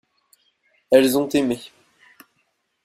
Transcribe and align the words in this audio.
Elles 0.89 1.15
ont 1.15 1.27
aimé. 1.27 1.59